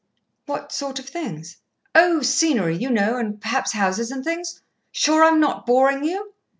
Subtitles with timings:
[0.47, 1.57] "What sort of things?"
[1.93, 4.63] "Oh, scenery, you know, and perhaps houses and things.
[4.91, 6.33] Sure I'm not boring you?"